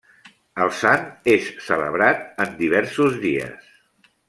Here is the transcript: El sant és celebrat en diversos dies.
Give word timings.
El 0.63 0.71
sant 0.77 1.03
és 1.33 1.51
celebrat 1.67 2.43
en 2.47 2.57
diversos 2.65 3.21
dies. 3.29 3.71